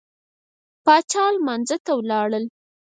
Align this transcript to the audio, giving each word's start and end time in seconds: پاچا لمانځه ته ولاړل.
پاچا 0.85 1.23
لمانځه 1.35 1.77
ته 1.85 1.91
ولاړل. 1.99 2.45